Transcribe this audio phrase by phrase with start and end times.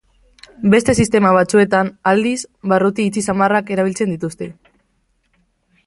[0.73, 2.39] Beste sistema batzuetan, aldiz,
[2.73, 4.53] barruti itxi samarrak erabiltzen dituzte.